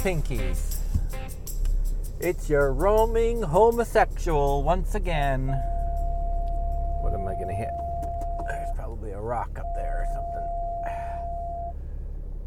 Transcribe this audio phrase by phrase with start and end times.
[0.00, 0.78] Pinkies,
[2.20, 5.48] it's your roaming homosexual once again.
[7.02, 7.68] What am I to hit?
[8.48, 10.48] There's probably a rock up there or something.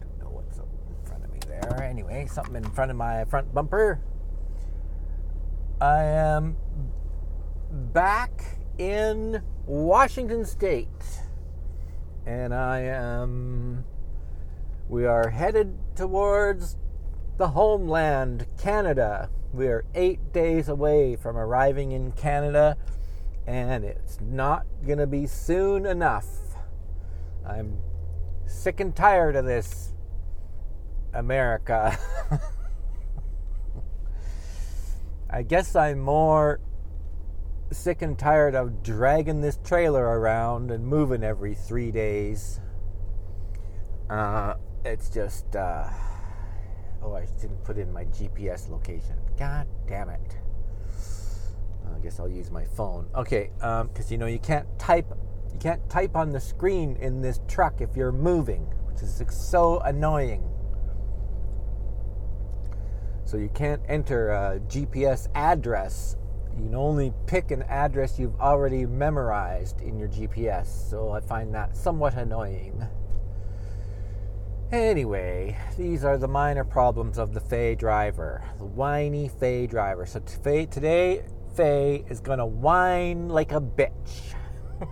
[0.01, 1.83] Don't know what's up in front of me there.
[1.83, 4.01] Anyway, something in front of my front bumper.
[5.79, 6.57] I am
[7.69, 10.87] back in Washington State.
[12.25, 13.85] And I am.
[14.89, 16.77] We are headed towards
[17.37, 19.29] the homeland, Canada.
[19.53, 22.77] We are eight days away from arriving in Canada,
[23.47, 26.27] and it's not going to be soon enough.
[27.45, 27.77] I'm
[28.45, 29.93] sick and tired of this
[31.13, 31.97] America.
[35.29, 36.59] I guess I'm more
[37.71, 42.59] sick and tired of dragging this trailer around and moving every three days.
[44.09, 44.53] Uh,
[44.85, 45.89] it's just, uh,
[47.03, 49.15] oh, I didn't put in my GPS location.
[49.37, 50.37] God damn it.
[51.93, 53.07] I guess I'll use my phone.
[53.15, 55.07] Okay, because um, you know you can't type,
[55.51, 59.79] you can't type on the screen in this truck if you're moving, which is so
[59.79, 60.49] annoying.
[63.25, 66.17] So you can't enter a GPS address.
[66.55, 70.67] You can only pick an address you've already memorized in your GPS.
[70.89, 72.85] So I find that somewhat annoying.
[74.73, 80.03] Anyway, these are the minor problems of the Fey driver, the whiny Fey driver.
[80.03, 81.23] So t- today,
[81.55, 84.33] Fey is gonna whine like a bitch.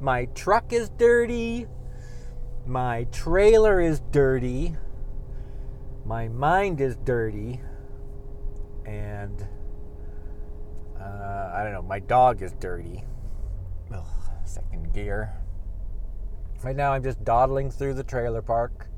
[0.00, 1.68] my truck is dirty.
[2.66, 4.74] My trailer is dirty.
[6.04, 7.60] My mind is dirty.
[8.84, 9.46] And
[11.00, 13.04] uh, I don't know, my dog is dirty.
[13.94, 14.04] Ugh,
[14.44, 15.39] second gear.
[16.62, 18.88] Right now, I'm just dawdling through the trailer park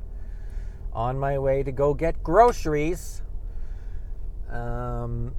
[0.92, 3.22] on my way to go get groceries.
[4.50, 5.36] Um,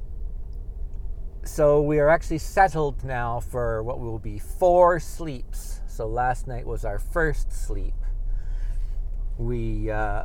[1.44, 5.82] so we are actually settled now for what will be four sleeps.
[5.86, 7.94] So last night was our first sleep.
[9.38, 10.24] We, uh,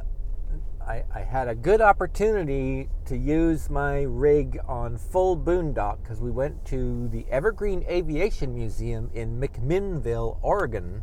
[0.87, 6.31] I, I had a good opportunity to use my rig on full boondock because we
[6.31, 11.03] went to the Evergreen Aviation Museum in McMinnville, Oregon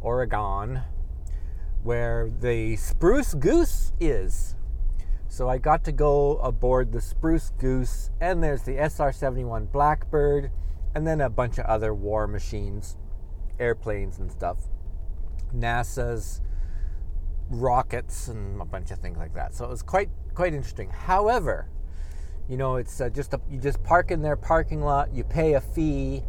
[0.00, 0.82] Oregon,
[1.82, 4.56] where the Spruce Goose is.
[5.28, 10.50] So I got to go aboard the Spruce Goose, and there's the SR 71 Blackbird,
[10.94, 12.96] and then a bunch of other war machines,
[13.58, 14.68] airplanes, and stuff.
[15.54, 16.40] NASA's
[17.50, 19.54] rockets and a bunch of things like that.
[19.54, 20.90] So it was quite quite interesting.
[20.90, 21.68] However,
[22.48, 25.54] you know, it's uh, just a, you just park in their parking lot, you pay
[25.54, 26.22] a fee,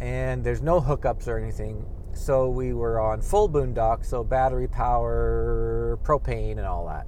[0.00, 1.84] and there's no hookups or anything.
[2.18, 7.06] So we were on full boondock, so battery power, propane, and all that.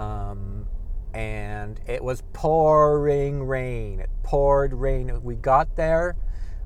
[0.00, 0.66] Um,
[1.12, 4.00] and it was pouring rain.
[4.00, 5.22] It poured rain.
[5.22, 6.16] We got there,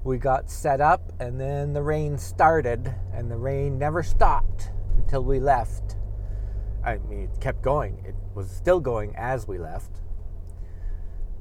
[0.04, 5.24] we got set up, and then the rain started, and the rain never stopped until
[5.24, 5.96] we left.
[6.84, 8.00] I mean, it kept going.
[8.06, 10.00] It was still going as we left.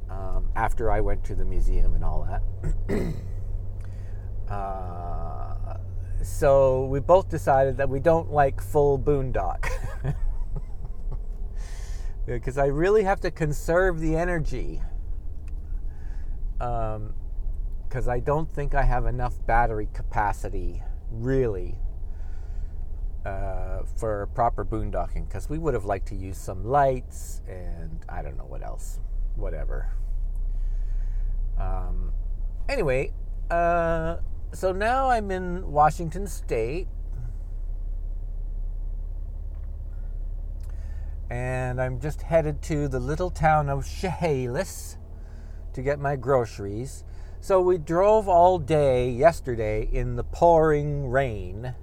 [0.09, 2.41] Um, after I went to the museum and all
[2.89, 3.13] that.
[4.49, 5.77] Uh,
[6.23, 9.69] so we both decided that we don't like full boondock.
[12.25, 14.81] because I really have to conserve the energy.
[16.57, 21.79] Because um, I don't think I have enough battery capacity, really,
[23.25, 25.27] uh, for proper boondocking.
[25.27, 28.99] Because we would have liked to use some lights and I don't know what else.
[29.35, 29.91] Whatever.
[31.59, 32.11] Um,
[32.67, 33.13] anyway,
[33.49, 34.17] uh,
[34.53, 36.87] so now I'm in Washington State.
[41.29, 44.97] And I'm just headed to the little town of Chehalis
[45.73, 47.03] to get my groceries.
[47.39, 51.75] So we drove all day yesterday in the pouring rain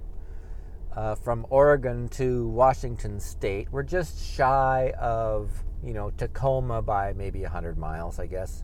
[0.95, 3.71] uh, from Oregon to Washington State.
[3.71, 5.51] We're just shy of,
[5.83, 8.63] you know, Tacoma by maybe 100 miles, I guess.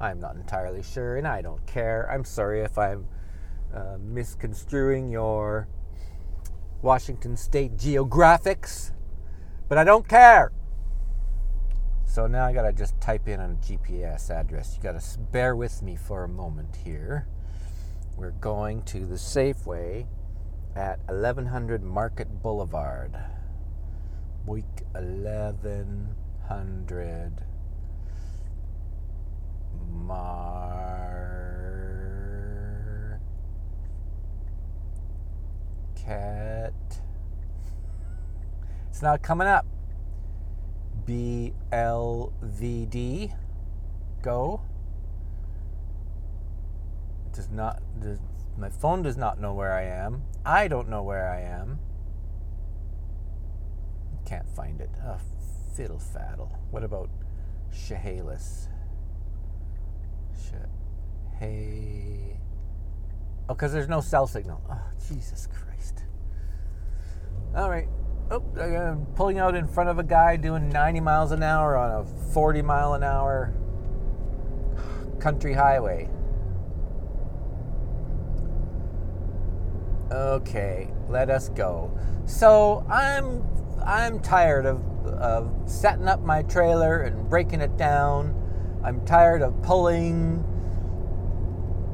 [0.00, 2.08] I'm not entirely sure, and I don't care.
[2.10, 3.06] I'm sorry if I'm
[3.74, 5.68] uh, misconstruing your
[6.82, 8.92] Washington State geographics,
[9.68, 10.52] but I don't care.
[12.04, 14.74] So now I gotta just type in on a GPS address.
[14.76, 17.26] You gotta bear with me for a moment here.
[18.16, 20.06] We're going to the Safeway
[20.74, 23.14] at 1100 Market Boulevard.
[24.46, 27.32] Week 1100
[29.90, 31.45] Mar.
[36.06, 36.72] Cat
[38.90, 39.66] It's not coming up.
[41.06, 41.92] BLVD.
[44.22, 44.60] Go.
[47.26, 47.82] It does not.
[48.00, 48.18] Does,
[48.56, 50.22] my phone does not know where I am.
[50.44, 51.78] I don't know where I am.
[54.24, 54.90] Can't find it.
[55.04, 55.18] Oh,
[55.74, 56.50] fiddle faddle.
[56.70, 57.10] What about
[57.70, 58.68] Chehalis?
[61.38, 62.38] Hey.
[63.48, 64.62] Oh, because there's no cell signal.
[64.70, 65.65] Oh, Jesus Christ.
[67.56, 67.88] All right.
[68.30, 72.02] Oh, I'm pulling out in front of a guy doing 90 miles an hour on
[72.02, 73.54] a 40 mile an hour
[75.20, 76.10] country highway.
[80.12, 81.98] Okay, let us go.
[82.26, 83.42] So I'm
[83.82, 88.34] I'm tired of of setting up my trailer and breaking it down.
[88.84, 90.44] I'm tired of pulling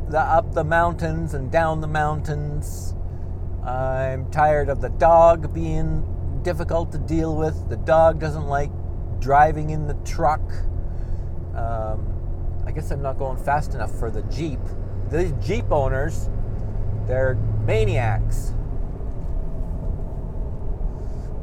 [0.08, 2.96] the up the mountains and down the mountains.
[3.64, 7.68] I'm tired of the dog being difficult to deal with.
[7.68, 8.70] The dog doesn't like
[9.20, 10.42] driving in the truck.
[11.54, 14.58] Um, I guess I'm not going fast enough for the Jeep.
[15.10, 16.28] These Jeep owners,
[17.06, 18.54] they're maniacs.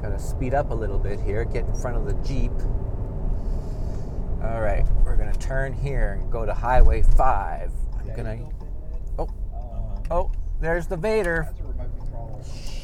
[0.01, 2.51] Gotta speed up a little bit here, get in front of the Jeep.
[4.43, 7.71] All right, we're gonna turn here and go to Highway 5.
[7.99, 8.49] I'm gonna.
[9.17, 9.29] Oh,
[10.09, 11.53] oh, there's the Vader.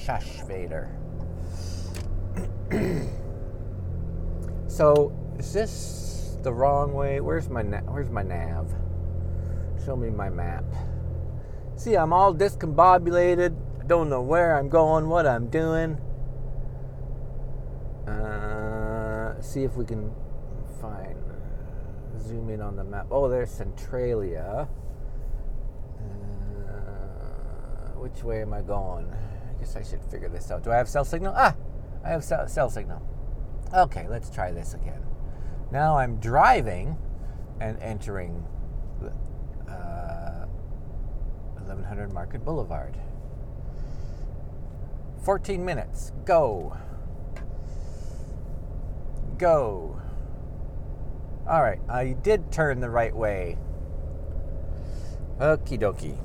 [0.05, 0.87] Shush, Vader.
[4.67, 7.21] so, is this the wrong way?
[7.21, 8.71] Where's my na- Where's my nav?
[9.83, 10.63] Show me my map.
[11.75, 13.55] See, I'm all discombobulated.
[13.81, 15.99] I don't know where I'm going, what I'm doing.
[18.07, 20.13] Uh, see if we can
[20.79, 21.17] find.
[22.19, 23.07] Zoom in on the map.
[23.09, 24.67] Oh, there's Centralia.
[25.97, 26.73] Uh,
[27.97, 29.11] which way am I going?
[29.55, 30.63] I guess I should figure this out.
[30.63, 31.33] Do I have cell signal?
[31.35, 31.55] Ah,
[32.03, 33.01] I have cell, cell signal.
[33.73, 35.03] Okay, let's try this again.
[35.71, 36.97] Now I'm driving
[37.59, 38.45] and entering
[39.67, 40.45] uh,
[41.55, 42.97] 1100 Market Boulevard.
[45.23, 46.11] 14 minutes.
[46.25, 46.77] Go.
[49.37, 49.99] Go.
[51.47, 53.57] All right, I did turn the right way.
[55.39, 56.17] Okie dokie.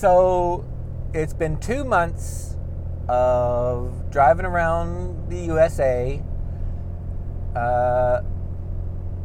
[0.00, 0.64] So
[1.12, 2.56] it's been two months
[3.06, 6.22] of driving around the USA.
[7.54, 8.22] Uh,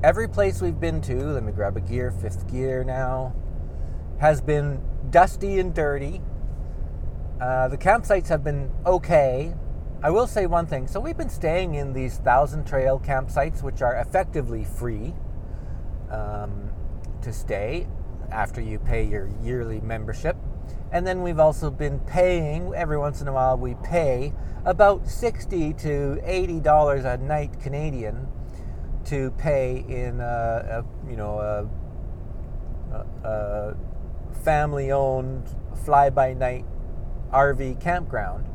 [0.04, 3.33] every place we've been to, let me grab a gear, fifth gear now,
[4.19, 4.81] has been
[5.12, 6.22] dusty and dirty.
[7.39, 9.54] Uh, the campsites have been okay.
[10.04, 10.88] I will say one thing.
[10.88, 15.13] So we've been staying in these thousand trail campsites, which are effectively free
[16.12, 16.69] um,
[17.21, 17.88] to stay
[18.30, 20.36] after you pay your yearly membership.
[20.95, 23.57] And then we've also been paying every once in a while.
[23.57, 24.31] We pay
[24.63, 28.30] about sixty to eighty dollars a night Canadian
[29.07, 31.68] to pay in a, a you know
[32.94, 33.75] a, a
[34.45, 36.64] family-owned fly-by-night
[37.30, 38.47] RV campground.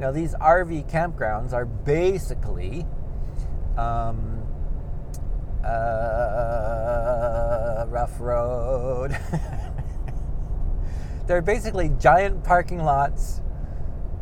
[0.00, 2.86] Now these RV campgrounds are basically
[3.76, 4.42] um,
[5.64, 5.68] uh,
[7.86, 9.16] rough road.
[11.26, 13.40] They're basically giant parking lots.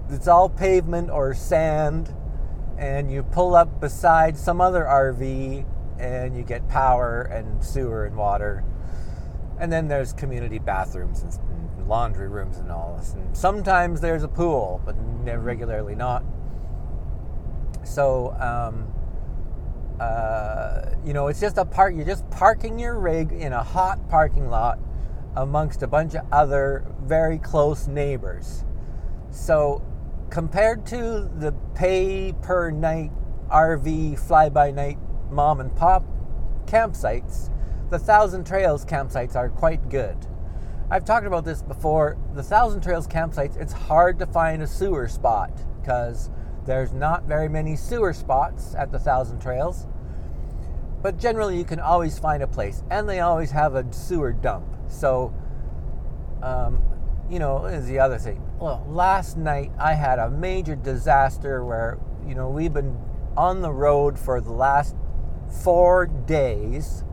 [0.09, 2.15] It's all pavement or sand,
[2.79, 5.67] and you pull up beside some other RV
[5.99, 8.65] and you get power and sewer and water.
[9.59, 13.15] And then there's community bathrooms and laundry rooms and all this.
[13.15, 14.97] And sometimes there's a pool, but
[15.43, 16.25] regularly not.
[17.85, 18.93] So, um,
[20.01, 21.95] uh, you know, it's just a park.
[21.95, 24.79] You're just parking your rig in a hot parking lot
[25.37, 28.65] amongst a bunch of other very close neighbors.
[29.31, 29.83] So,
[30.31, 33.11] compared to the pay per night
[33.49, 34.99] RV fly by night
[35.31, 36.05] mom and pop
[36.67, 37.51] campsites,
[37.91, 40.17] the Thousand Trails campsites are quite good.
[40.91, 42.19] I've talked about this before.
[42.35, 46.31] The Thousand Trails campsites, it's hard to find a sewer spot because
[46.67, 49.87] there's not very many sewer spots at the Thousand Trails.
[51.03, 54.72] But generally, you can always find a place, and they always have a sewer dump.
[54.93, 55.35] So,
[56.43, 56.83] um,
[57.31, 58.43] you know, is the other thing.
[58.59, 62.99] Well, last night I had a major disaster where, you know, we've been
[63.37, 64.95] on the road for the last
[65.63, 67.05] four days,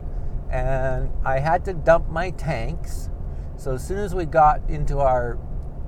[0.50, 3.08] and I had to dump my tanks.
[3.56, 5.38] So as soon as we got into our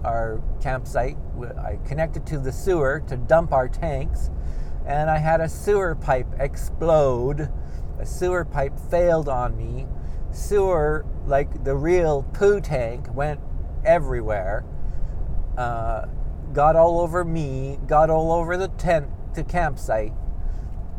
[0.04, 1.16] our campsite,
[1.64, 4.30] I connected to the sewer to dump our tanks,
[4.84, 7.48] and I had a sewer pipe explode
[8.02, 9.86] a sewer pipe failed on me.
[10.32, 13.40] Sewer, like the real poo tank, went
[13.84, 14.64] everywhere.
[15.56, 16.06] Uh,
[16.52, 20.12] got all over me, got all over the tent, the campsite,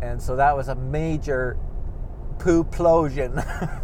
[0.02, 1.58] and so that was a major
[2.40, 3.36] poo plosion.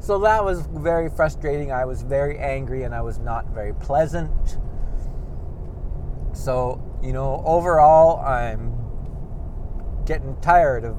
[0.00, 1.72] so that was very frustrating.
[1.72, 4.58] I was very angry and I was not very pleasant.
[6.32, 8.74] So, you know, overall, I'm
[10.04, 10.96] getting tired of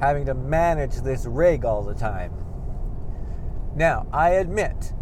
[0.00, 2.32] having to manage this rig all the time.
[3.74, 4.92] Now, I admit,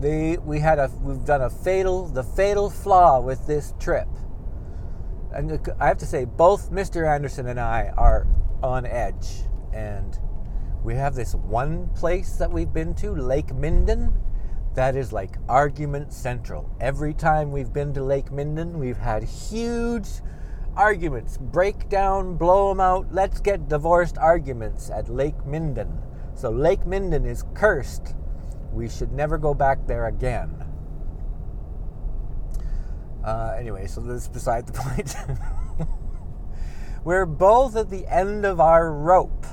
[0.00, 4.08] they, we had a we've done a fatal the fatal flaw with this trip.
[5.32, 7.12] And I have to say, both Mr.
[7.12, 8.26] Anderson and I are
[8.62, 10.16] on edge, and
[10.84, 14.12] we have this one place that we've been to, Lake Minden,
[14.74, 16.70] that is like argument central.
[16.80, 20.08] Every time we've been to Lake Minden, we've had huge
[20.76, 25.98] arguments, break down, blow them out, let's get divorced arguments at Lake Minden.
[26.34, 28.14] So Lake Minden is cursed.
[28.72, 30.64] We should never go back there again.
[33.24, 35.16] Uh, anyway, so this is beside the point.
[37.04, 39.46] We're both at the end of our rope.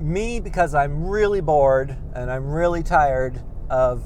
[0.00, 4.04] Me, because I'm really bored and I'm really tired of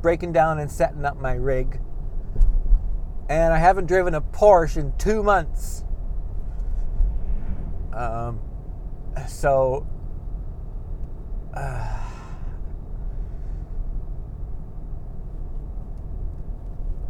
[0.00, 1.80] breaking down and setting up my rig.
[3.28, 5.84] And I haven't driven a Porsche in two months.
[7.98, 8.40] Um,
[9.26, 9.84] so,
[11.52, 12.00] uh,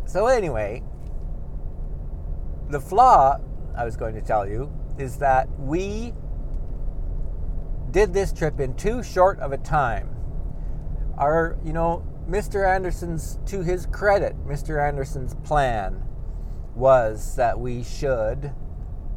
[0.07, 0.83] so anyway,
[2.71, 3.37] the flaw
[3.76, 6.14] I was going to tell you is that we
[7.90, 10.09] did this trip in too short of a time.
[11.18, 12.66] Our, you know, Mr.
[12.66, 14.83] Anderson's, to his credit, Mr.
[14.83, 16.02] Anderson's plan
[16.75, 18.52] was that we should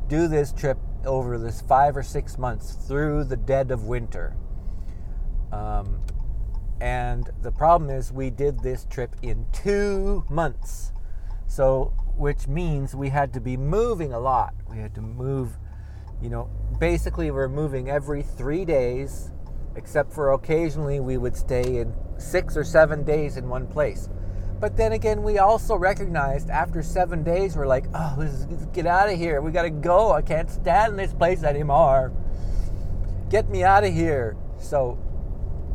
[0.09, 4.35] do this trip over this five or six months through the dead of winter.
[5.51, 6.01] Um,
[6.79, 10.91] and the problem is, we did this trip in two months.
[11.47, 14.53] So, which means we had to be moving a lot.
[14.69, 15.57] We had to move,
[16.21, 19.31] you know, basically, we're moving every three days,
[19.75, 24.09] except for occasionally we would stay in six or seven days in one place.
[24.61, 29.09] But then again, we also recognized after seven days, we're like, oh, let's, get out
[29.09, 29.41] of here.
[29.41, 30.11] We got to go.
[30.11, 32.13] I can't stand this place anymore.
[33.29, 34.37] Get me out of here.
[34.59, 34.99] So,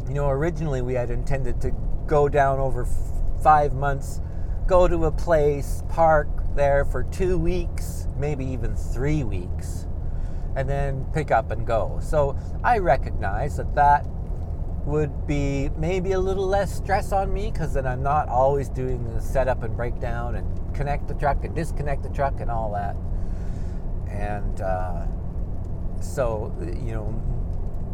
[0.06, 1.72] you know, originally we had intended to
[2.06, 4.20] go down over f- five months,
[4.68, 9.88] go to a place, park there for two weeks, maybe even three weeks,
[10.54, 11.98] and then pick up and go.
[12.00, 14.06] So I recognize that that
[14.86, 19.02] would be maybe a little less stress on me because then I'm not always doing
[19.12, 22.96] the setup and breakdown and connect the truck and disconnect the truck and all that.
[24.08, 25.06] And uh,
[26.00, 27.20] so, you know,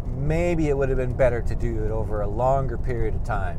[0.06, 3.58] maybe it would have been better to do it over a longer period of time.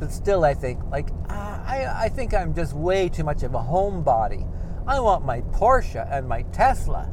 [0.00, 3.58] But still, I think, like, I, I think I'm just way too much of a
[3.58, 4.48] homebody.
[4.86, 7.08] I want my Porsche and my Tesla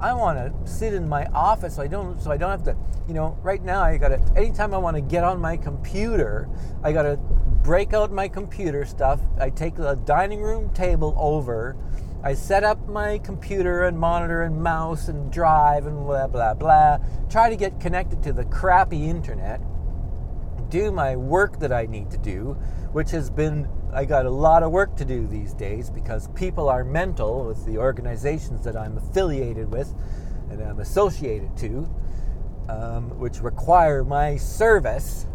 [0.00, 2.76] I want to sit in my office so I don't so I don't have to,
[3.06, 6.48] you know, right now I got to anytime I want to get on my computer,
[6.82, 7.16] I got to
[7.62, 9.20] break out my computer stuff.
[9.38, 11.76] I take the dining room table over.
[12.22, 16.98] I set up my computer and monitor and mouse and drive and blah blah blah.
[17.28, 19.60] Try to get connected to the crappy internet.
[20.70, 22.56] Do my work that I need to do,
[22.92, 26.68] which has been I got a lot of work to do these days because people
[26.68, 29.92] are mental with the organizations that I'm affiliated with
[30.48, 31.92] and I'm associated to,
[32.68, 35.26] um, which require my service.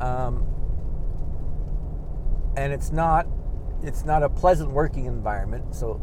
[0.00, 0.46] Um,
[2.56, 3.26] and it's not
[3.82, 5.74] it's not a pleasant working environment.
[5.74, 6.00] So,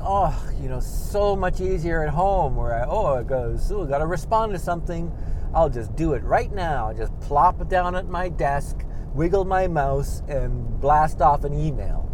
[0.00, 3.86] oh, you know, so much easier at home where I oh I go so I
[3.86, 5.12] got to respond to something.
[5.54, 6.92] I'll just do it right now.
[6.92, 8.84] just plop it down at my desk
[9.16, 12.04] wiggle my mouse and blast off an email.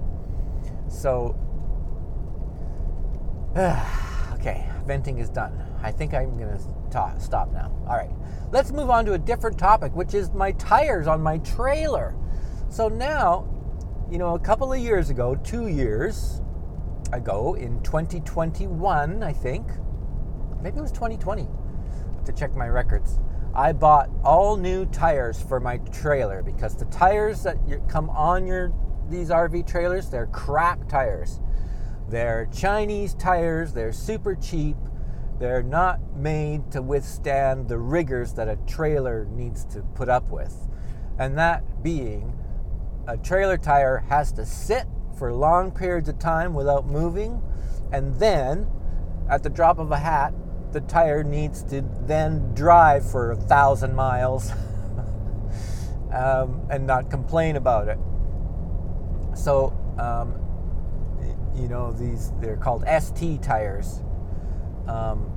[0.88, 1.36] So,
[4.34, 5.60] okay, venting is done.
[5.82, 7.72] I think I'm going to stop now.
[7.88, 8.12] All right,
[8.52, 12.14] let's move on to a different topic, which is my tires on my trailer.
[12.70, 13.48] So now,
[14.10, 16.40] you know, a couple of years ago, two years
[17.12, 19.66] ago, in 2021, I think,
[20.62, 21.48] maybe it was 2020,
[22.24, 23.18] to check my records.
[23.54, 27.56] I bought all new tires for my trailer because the tires that
[27.88, 28.72] come on your
[29.10, 31.40] these RV trailers, they're crap tires.
[32.08, 34.76] They're Chinese tires, they're super cheap.
[35.38, 40.68] They're not made to withstand the rigors that a trailer needs to put up with.
[41.18, 42.38] And that being
[43.06, 44.86] a trailer tire has to sit
[45.18, 47.42] for long periods of time without moving
[47.92, 48.66] and then
[49.30, 50.34] at the drop of a hat
[50.72, 54.50] the tire needs to then drive for a thousand miles.
[56.12, 57.98] um, and not complain about it.
[59.34, 60.38] So, um,
[61.54, 64.02] you know, these they're called ST tires.
[64.86, 65.30] Um,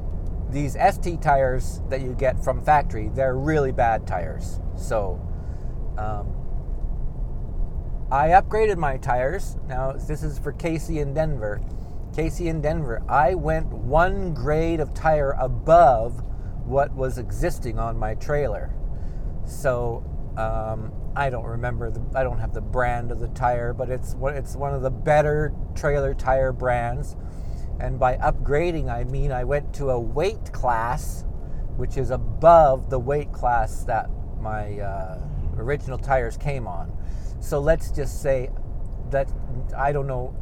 [0.49, 4.59] these ST tires that you get from factory, they're really bad tires.
[4.75, 5.19] So,
[5.97, 6.33] um,
[8.11, 9.57] I upgraded my tires.
[9.67, 11.59] Now, this is for Casey in Denver.
[12.15, 16.23] Casey in Denver, I went one grade of tire above
[16.65, 18.75] what was existing on my trailer.
[19.43, 20.03] So,
[20.37, 24.15] um, I don't remember the I don't have the brand of the tire, but it's
[24.21, 27.15] it's one of the better trailer tire brands.
[27.79, 31.25] And by upgrading, I mean I went to a weight class,
[31.77, 34.09] which is above the weight class that
[34.39, 35.21] my uh,
[35.57, 36.91] original tires came on.
[37.45, 38.49] So let's just say
[39.11, 39.31] that
[39.77, 40.33] I don't know.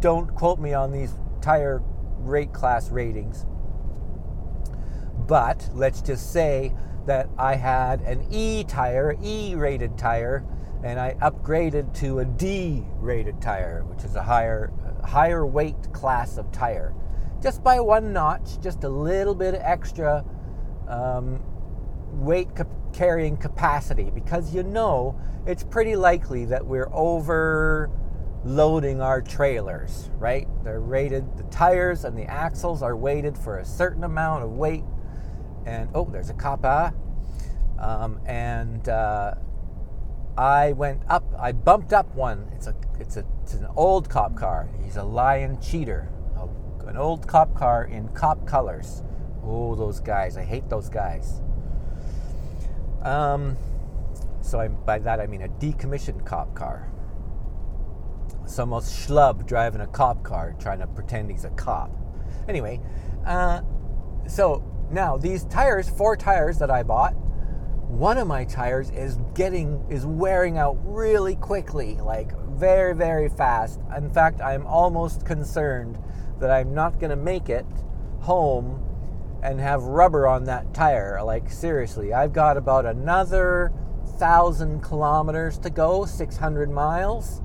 [0.00, 1.82] Don't quote me on these tire
[2.20, 3.44] rate class ratings,
[5.28, 6.72] but let's just say
[7.04, 10.46] that I had an E tire, E rated tire,
[10.82, 14.72] and I upgraded to a D rated tire, which is a higher
[15.04, 16.94] higher weight class of tire.
[17.42, 20.24] Just by one notch, just a little bit extra
[20.88, 21.38] um,
[22.16, 22.48] weight
[22.92, 27.90] carrying capacity, because you know it's pretty likely that we're overloading
[29.00, 30.48] our trailers, right?
[30.64, 34.84] They're rated, the tires and the axles are weighted for a certain amount of weight
[35.66, 36.94] and oh, there's a kappa.
[37.78, 39.34] Um, and uh,
[40.38, 41.24] I went up.
[41.38, 42.48] I bumped up one.
[42.54, 44.68] It's a it's a it's an old cop car.
[44.82, 46.10] He's a lion cheater.
[46.86, 49.02] An old cop car in cop colors.
[49.42, 50.36] Oh, those guys!
[50.36, 51.42] I hate those guys.
[53.06, 53.56] Um,
[54.40, 56.90] so I, by that I mean a decommissioned cop car.
[58.46, 61.90] Some most schlub driving a cop car, trying to pretend he's a cop.
[62.48, 62.80] Anyway,
[63.24, 63.62] uh,
[64.26, 67.14] so now, these tires, four tires that I bought,
[67.88, 73.80] one of my tires is getting is wearing out really quickly, like very very fast.
[73.96, 75.98] In fact, I'm almost concerned
[76.40, 77.66] that I'm not going to make it
[78.20, 78.82] home
[79.46, 81.22] and have rubber on that tire.
[81.22, 87.42] Like seriously, I've got about another 1000 kilometers to go, 600 miles.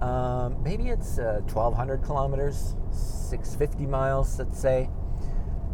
[0.00, 4.88] Um, maybe it's uh, 1200 kilometers, 650 miles, let's say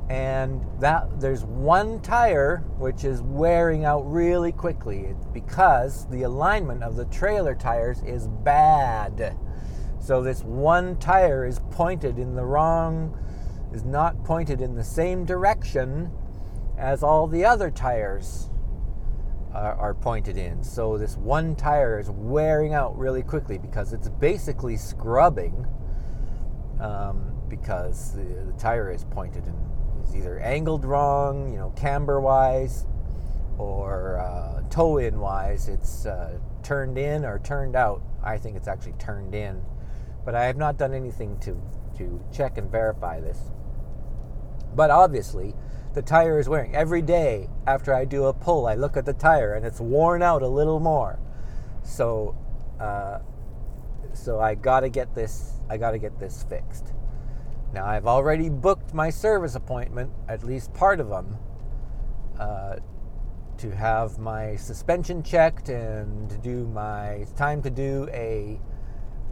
[0.09, 6.95] and that there's one tire which is wearing out really quickly because the alignment of
[6.95, 9.37] the trailer tires is bad.
[9.99, 13.19] So this one tire is pointed in the wrong
[13.77, 16.11] is not pointed in the same direction
[16.79, 18.49] as all the other tires
[19.53, 20.65] are, are pointed in.
[20.65, 25.67] So this one tire is wearing out really quickly because it's basically scrubbing
[26.81, 29.55] um, because the, the tire is pointed in
[30.03, 32.87] is either angled wrong, you know, camber wise,
[33.59, 35.69] or uh, toe in wise.
[35.69, 38.03] It's uh, turned in or turned out.
[38.23, 39.63] I think it's actually turned in,
[40.25, 41.61] but I have not done anything to
[41.99, 43.39] to check and verify this.
[44.77, 45.55] But obviously,
[45.95, 46.77] the tire is wearing.
[46.77, 50.23] Every day after I do a pull, I look at the tire and it's worn
[50.23, 51.19] out a little more.
[51.83, 52.37] So,
[52.79, 53.21] uh,
[54.13, 55.55] so I gotta get this.
[55.71, 56.93] I gotta get this fixed.
[57.73, 61.39] Now, I've already booked my service appointment, at least part of them,
[62.39, 62.77] uh,
[63.59, 67.27] to have my suspension checked and to do my.
[67.37, 68.61] Time to do a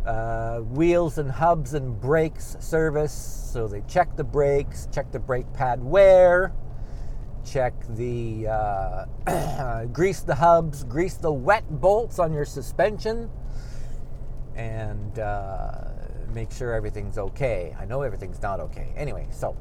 [0.06, 3.12] uh, wheels and hubs and brakes service.
[3.52, 6.52] So they check the brakes, check the brake pad wear,
[7.44, 8.48] check the.
[8.48, 13.30] Uh, grease the hubs, grease the wet bolts on your suspension,
[14.54, 15.84] and uh,
[16.32, 17.74] make sure everything's okay.
[17.78, 18.92] I know everything's not okay.
[18.96, 19.56] Anyway, so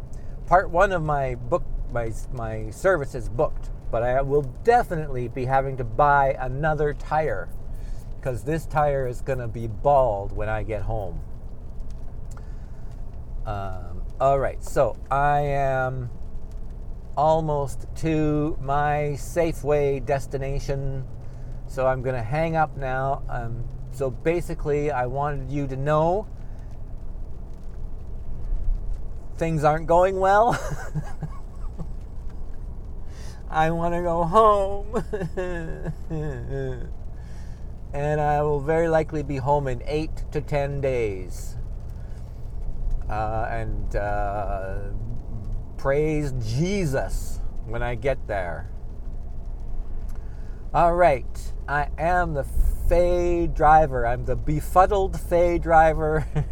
[0.45, 5.45] part one of my book, my my service is booked, but I will definitely be
[5.45, 7.49] having to buy another tire
[8.23, 11.19] because this tire is going to be bald when I get home.
[13.45, 16.09] Um, all right, so I am
[17.17, 21.05] almost to my Safeway destination.
[21.67, 23.23] So I'm going to hang up now.
[23.27, 26.25] Um, so basically, I wanted you to know
[29.37, 30.51] things aren't going well.
[33.49, 35.03] I want to go home.
[37.93, 41.57] and I will very likely be home in eight to ten days.
[43.09, 44.79] Uh, and uh,
[45.77, 48.69] praise Jesus when I get there.
[50.73, 52.45] All right, I am the
[52.89, 54.07] Fey driver.
[54.07, 56.25] I'm the befuddled Fey driver.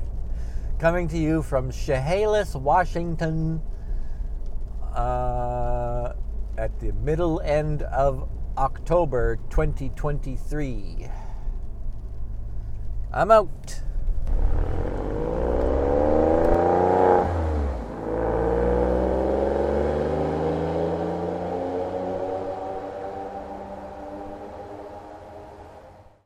[0.82, 3.62] coming to you from Chehalis, Washington,
[4.96, 6.14] uh,
[6.58, 8.28] at the middle end of
[8.58, 11.08] October 2023.
[13.14, 13.82] I'm out.